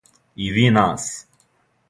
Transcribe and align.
И 0.45 0.47
ви 0.55 0.63
нас. 0.79 1.05